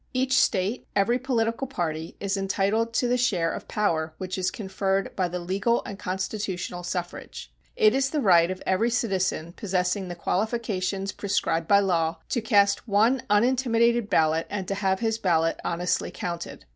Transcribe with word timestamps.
Each 0.15 0.33
State, 0.35 0.87
every 0.95 1.19
political 1.19 1.67
party, 1.67 2.15
is 2.19 2.35
entitled 2.35 2.91
to 2.95 3.07
the 3.07 3.19
share 3.19 3.53
of 3.53 3.67
power 3.67 4.15
which 4.17 4.35
is 4.35 4.49
conferred 4.49 5.15
by 5.15 5.27
the 5.27 5.37
legal 5.37 5.83
and 5.85 5.99
constitutional 5.99 6.81
suffrage. 6.81 7.53
It 7.75 7.93
is 7.93 8.09
the 8.09 8.19
right 8.19 8.49
of 8.49 8.63
every 8.65 8.89
citizen 8.89 9.53
possessing 9.53 10.07
the 10.07 10.15
qualifications 10.15 11.11
prescribed 11.11 11.67
by 11.67 11.81
law 11.81 12.15
to 12.29 12.41
east 12.41 12.87
one 12.87 13.21
unintimidated 13.29 14.09
ballot 14.09 14.47
and 14.49 14.67
to 14.69 14.73
have 14.73 15.01
his 15.01 15.19
ballot 15.19 15.59
honestly 15.63 16.09
counted. 16.09 16.65